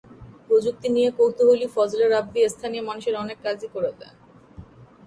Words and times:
প্রযুক্তি 0.47 0.87
নিয়ে 0.89 1.09
কৌতূহলী 1.17 1.67
ফজলে 1.75 2.05
রাব্বি 2.07 2.39
স্থানীয় 2.49 2.83
মানুষের 2.89 3.15
অনেক 3.15 3.37
কাজই 3.43 3.67
করে 3.75 3.91
দেন। 3.99 4.13